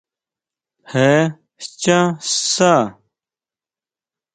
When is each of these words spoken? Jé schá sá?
Jé 0.91 1.09
schá 1.67 1.99
sá? 2.51 2.73